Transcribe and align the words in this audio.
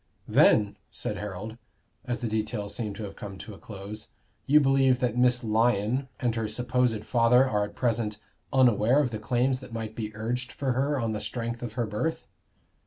"Then," 0.27 0.77
said 0.89 1.17
Harold, 1.17 1.59
as 2.05 2.21
the 2.21 2.27
details 2.27 2.73
seemed 2.73 2.95
to 2.95 3.03
have 3.03 3.15
come 3.15 3.37
to 3.37 3.53
a 3.53 3.59
close, 3.59 4.07
"you 4.47 4.59
believe 4.59 4.97
that 4.99 5.15
Miss 5.15 5.43
Lyon 5.43 6.09
and 6.19 6.33
her 6.33 6.47
supposed 6.47 7.05
father 7.05 7.47
are 7.47 7.65
at 7.65 7.75
present 7.75 8.17
unaware 8.51 8.97
of 8.99 9.11
the 9.11 9.19
claims 9.19 9.59
that 9.59 9.73
might 9.73 9.93
be 9.95 10.11
urged 10.15 10.53
for 10.53 10.71
her 10.71 10.99
on 10.99 11.11
the 11.11 11.21
strength 11.21 11.61
of 11.61 11.73
her 11.73 11.85
birth?" 11.85 12.25